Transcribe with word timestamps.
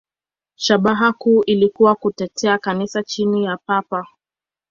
Shabaha 0.55 1.13
kuu 1.13 1.43
ilikuwa 1.43 1.95
kutetea 1.95 2.57
Kanisa 2.57 3.03
chini 3.03 3.43
ya 3.43 3.57
Papa. 3.57 4.07